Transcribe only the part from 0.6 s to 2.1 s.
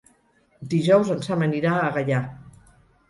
Dijous en Sam anirà a